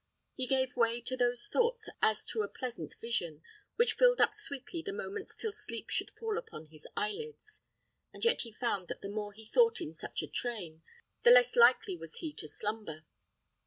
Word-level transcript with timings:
He 0.33 0.47
gave 0.47 0.75
way 0.75 0.99
to 1.01 1.15
those 1.15 1.47
thoughts 1.47 1.87
as 2.01 2.25
to 2.25 2.41
a 2.41 2.47
pleasant 2.49 2.95
vision, 2.99 3.43
which 3.75 3.93
filled 3.93 4.19
up 4.19 4.33
sweetly 4.33 4.81
the 4.83 4.91
moments 4.91 5.35
till 5.35 5.53
sleep 5.53 5.91
should 5.91 6.09
fall 6.19 6.39
upon 6.39 6.65
his 6.71 6.87
eyelids; 6.97 7.61
and 8.11 8.25
yet 8.25 8.41
he 8.41 8.51
found 8.51 8.87
that 8.87 9.01
the 9.01 9.09
more 9.09 9.31
he 9.31 9.45
thought 9.45 9.79
in 9.79 9.93
such 9.93 10.23
a 10.23 10.27
train, 10.27 10.81
the 11.21 11.29
less 11.29 11.55
likely 11.55 11.95
was 11.95 12.15
he 12.15 12.33
to 12.33 12.47
slumber. 12.47 13.05